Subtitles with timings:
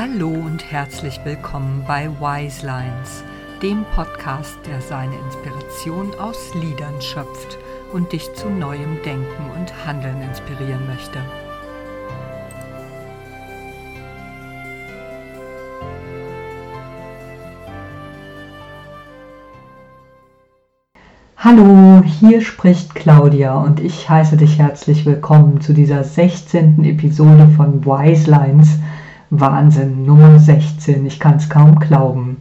[0.00, 3.24] Hallo und herzlich willkommen bei Wise Lines,
[3.60, 7.58] dem Podcast, der seine Inspiration aus Liedern schöpft
[7.92, 11.18] und dich zu neuem Denken und Handeln inspirieren möchte.
[21.38, 26.84] Hallo, hier spricht Claudia und ich heiße dich herzlich willkommen zu dieser 16.
[26.84, 28.78] Episode von Wise Lines
[29.30, 32.38] Wahnsinn, Nummer 16, ich kann es kaum glauben.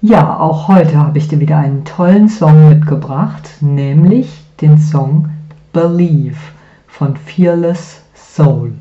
[0.00, 5.28] Ja, auch heute habe ich dir wieder einen tollen Song mitgebracht, nämlich den Song
[5.74, 6.38] Believe
[6.86, 8.72] von Fearless Soul.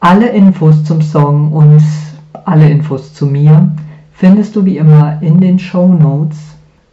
[0.00, 1.82] Alle Infos zum Song und
[2.44, 3.74] alle Infos zu mir
[4.12, 6.38] findest du wie immer in den Show Notes.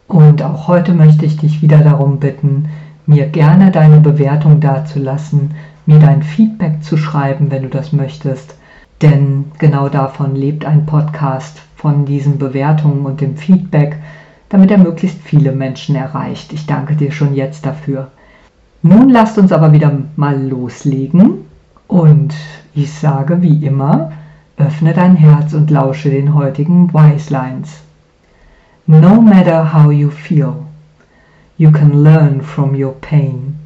[0.07, 2.69] Und auch heute möchte ich dich wieder darum bitten,
[3.05, 5.53] mir gerne deine Bewertung dazulassen,
[5.85, 8.55] mir dein Feedback zu schreiben, wenn du das möchtest
[9.01, 13.97] denn genau davon lebt ein Podcast, von diesen Bewertungen und dem Feedback,
[14.49, 16.51] damit er möglichst viele Menschen erreicht.
[16.51, 18.11] Ich danke dir schon jetzt dafür.
[18.81, 21.45] Nun lasst uns aber wieder mal loslegen
[21.87, 22.33] und
[22.75, 24.11] ich sage wie immer,
[24.57, 27.81] öffne dein Herz und lausche den heutigen Wise Lines.
[28.85, 30.55] No matter how you feel,
[31.57, 33.57] you can learn from your pain.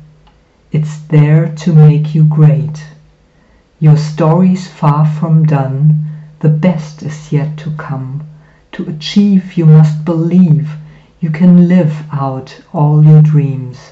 [0.72, 2.80] It's there to make you great.
[3.84, 6.06] Your story's far from done,
[6.40, 8.22] the best is yet to come.
[8.72, 10.78] To achieve, you must believe
[11.20, 13.92] you can live out all your dreams.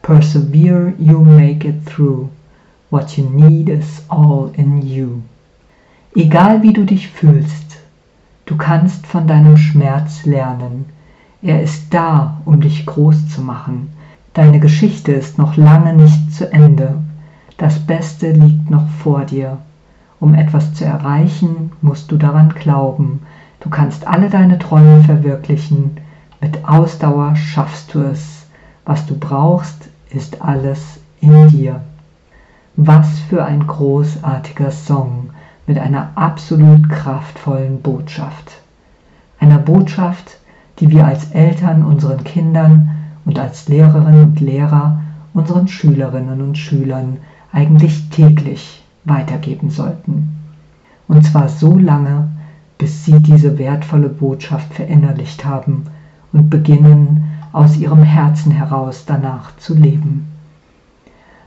[0.00, 2.30] Persevere, you'll make it through.
[2.88, 5.22] What you need is all in you.
[6.14, 7.80] Egal wie du dich fühlst,
[8.46, 10.84] du kannst von deinem Schmerz lernen.
[11.42, 13.90] Er ist da, um dich groß zu machen.
[14.34, 17.02] Deine Geschichte ist noch lange nicht zu Ende.
[17.56, 19.58] Das Beste liegt noch vor dir.
[20.20, 23.22] Um etwas zu erreichen, musst du daran glauben.
[23.60, 25.96] Du kannst alle deine Träume verwirklichen.
[26.40, 28.46] Mit Ausdauer schaffst du es.
[28.84, 31.80] Was du brauchst, ist alles in dir.
[32.76, 35.30] Was für ein großartiger Song
[35.66, 38.60] mit einer absolut kraftvollen Botschaft.
[39.38, 40.38] Einer Botschaft,
[40.78, 42.90] die wir als Eltern unseren Kindern
[43.24, 45.00] und als Lehrerinnen und Lehrer
[45.34, 47.18] unseren Schülerinnen und Schülern
[47.52, 50.38] eigentlich täglich weitergeben sollten.
[51.08, 52.28] Und zwar so lange,
[52.78, 55.84] bis sie diese wertvolle Botschaft verinnerlicht haben
[56.32, 60.26] und beginnen, aus ihrem Herzen heraus danach zu leben.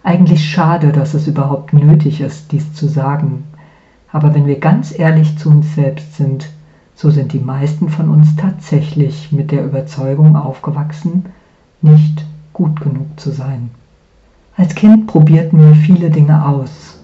[0.04, 3.46] Eigentlich schade, dass es überhaupt nötig ist, dies zu sagen,
[4.12, 6.50] aber wenn wir ganz ehrlich zu uns selbst sind,
[6.94, 11.26] so sind die meisten von uns tatsächlich mit der Überzeugung aufgewachsen,
[11.82, 12.24] nicht
[12.54, 13.72] gut genug zu sein.
[14.58, 16.98] Als Kind probierten wir viele Dinge aus.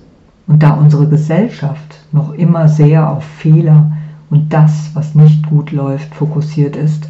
[0.48, 3.92] Und da unsere Gesellschaft noch immer sehr auf Fehler
[4.30, 7.10] und das, was nicht gut läuft, fokussiert ist,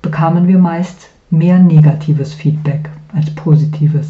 [0.00, 4.08] bekamen wir meist mehr negatives Feedback als positives.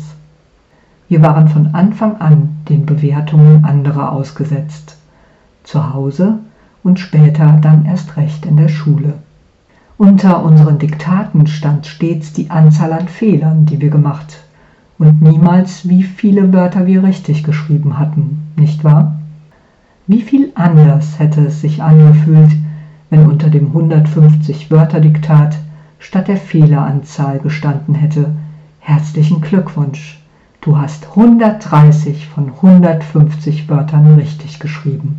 [1.08, 4.96] Wir waren von Anfang an den Bewertungen anderer ausgesetzt,
[5.64, 6.38] zu Hause
[6.82, 9.14] und später dann erst recht in der Schule.
[9.96, 14.41] Unter unseren Diktaten stand stets die Anzahl an Fehlern, die wir gemacht
[15.02, 19.18] und niemals, wie viele Wörter wir richtig geschrieben hatten, nicht wahr?
[20.06, 22.52] Wie viel anders hätte es sich angefühlt,
[23.10, 25.58] wenn unter dem 150 Wörter Diktat
[25.98, 28.30] statt der Fehleranzahl gestanden hätte,
[28.78, 30.20] herzlichen Glückwunsch,
[30.60, 35.18] du hast 130 von 150 Wörtern richtig geschrieben.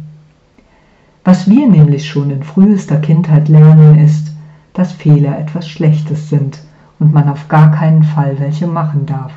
[1.25, 4.31] Was wir nämlich schon in frühester Kindheit lernen, ist,
[4.71, 6.59] dass Fehler etwas Schlechtes sind
[6.99, 9.33] und man auf gar keinen Fall welche machen darf.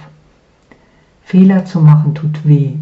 [1.26, 2.74] Fehler zu machen tut weh.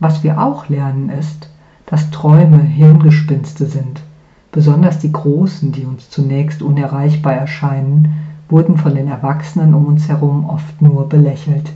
[0.00, 1.48] Was wir auch lernen ist,
[1.86, 4.02] dass Träume Hirngespinste sind.
[4.50, 8.14] Besonders die großen, die uns zunächst unerreichbar erscheinen,
[8.48, 11.72] wurden von den Erwachsenen um uns herum oft nur belächelt.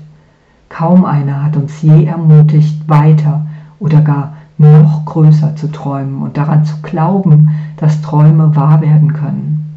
[0.68, 3.46] Kaum einer hat uns je ermutigt, weiter
[3.78, 9.76] oder gar noch größer zu träumen und daran zu glauben, dass Träume wahr werden können.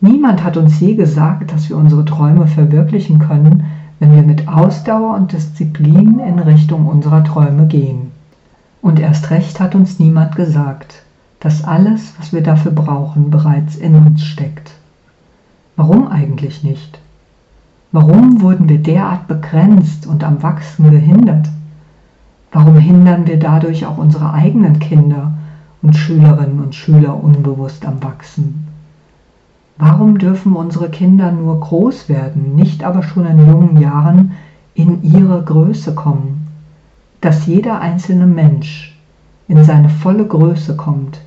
[0.00, 3.64] Niemand hat uns je gesagt, dass wir unsere Träume verwirklichen können,
[3.98, 8.12] wenn wir mit Ausdauer und Disziplin in Richtung unserer Träume gehen.
[8.80, 11.02] Und erst recht hat uns niemand gesagt,
[11.40, 14.72] dass alles, was wir dafür brauchen, bereits in uns steckt.
[15.76, 16.98] Warum eigentlich nicht?
[17.90, 21.48] Warum wurden wir derart begrenzt und am Wachsen gehindert?
[22.52, 25.32] Warum hindern wir dadurch auch unsere eigenen Kinder
[25.82, 28.67] und Schülerinnen und Schüler unbewusst am Wachsen?
[29.80, 34.32] Warum dürfen unsere Kinder nur groß werden, nicht aber schon in jungen Jahren
[34.74, 36.48] in ihre Größe kommen?
[37.20, 38.98] Dass jeder einzelne Mensch
[39.46, 41.20] in seine volle Größe kommt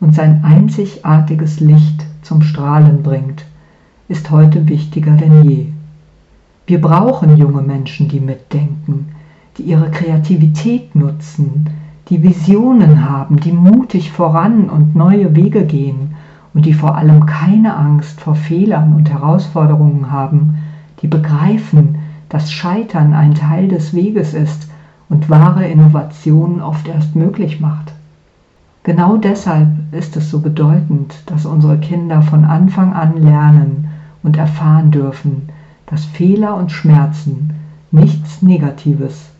[0.00, 3.44] und sein einzigartiges Licht zum Strahlen bringt,
[4.08, 5.66] ist heute wichtiger denn je.
[6.66, 9.08] Wir brauchen junge Menschen, die mitdenken,
[9.58, 11.68] die ihre Kreativität nutzen,
[12.08, 16.09] die Visionen haben, die mutig voran und neue Wege gehen
[16.54, 20.58] und die vor allem keine Angst vor Fehlern und Herausforderungen haben,
[21.02, 21.96] die begreifen,
[22.28, 24.68] dass Scheitern ein Teil des Weges ist
[25.08, 27.92] und wahre Innovation oft erst möglich macht.
[28.82, 33.88] Genau deshalb ist es so bedeutend, dass unsere Kinder von Anfang an lernen
[34.22, 35.48] und erfahren dürfen,
[35.86, 37.50] dass Fehler und Schmerzen
[37.90, 39.30] nichts Negatives,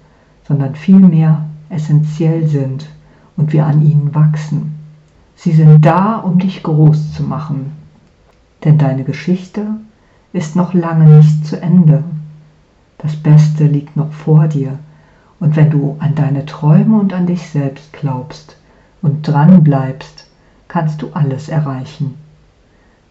[0.47, 2.89] sondern vielmehr essentiell sind
[3.37, 4.80] und wir an ihnen wachsen.
[5.43, 7.73] Sie sind da, um dich groß zu machen,
[8.63, 9.69] denn deine Geschichte
[10.35, 12.05] ist noch lange nicht zu Ende.
[12.99, 14.79] Das Beste liegt noch vor dir,
[15.39, 18.59] und wenn du an deine Träume und an dich selbst glaubst
[19.01, 20.27] und dran bleibst,
[20.69, 22.17] kannst du alles erreichen.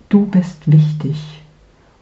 [0.09, 1.41] Du bist wichtig,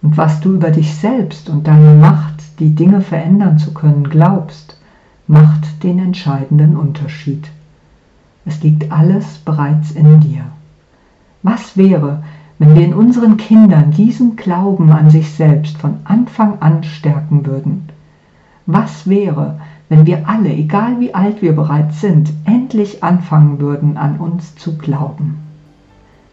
[0.01, 4.77] und was du über dich selbst und deine Macht, die Dinge verändern zu können, glaubst,
[5.25, 7.50] macht den entscheidenden Unterschied.
[8.47, 10.45] Es liegt alles bereits in dir.
[11.44, 12.23] Was wäre,
[12.59, 17.89] wenn wir in unseren Kindern diesen Glauben an sich selbst von Anfang an stärken würden?
[18.65, 19.59] Was wäre,
[19.89, 24.77] wenn wir alle, egal wie alt wir bereits sind, endlich anfangen würden, an uns zu
[24.77, 25.39] glauben?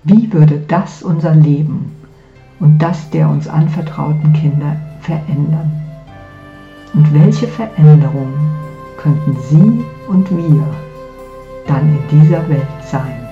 [0.04, 1.90] Wie würde das unser Leben
[2.60, 5.72] und das der uns anvertrauten Kinder verändern?
[6.92, 8.34] Und welche Veränderungen
[8.98, 10.64] könnten Sie und wir
[11.66, 13.23] dann in dieser Welt sein.